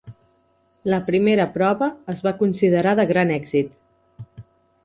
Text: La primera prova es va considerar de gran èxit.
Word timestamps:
La 0.93 0.99
primera 1.09 1.45
prova 1.59 1.89
es 2.15 2.25
va 2.29 2.35
considerar 2.39 2.97
de 3.01 3.09
gran 3.15 3.35
èxit. 3.39 3.81